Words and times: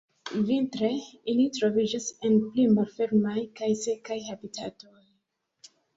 Vintre 0.45 0.87
ili 1.33 1.43
troviĝas 1.57 2.07
en 2.29 2.39
pli 2.55 2.65
malfermaj 2.79 3.37
kaj 3.61 3.69
sekaj 3.83 4.19
habitatoj. 4.31 4.99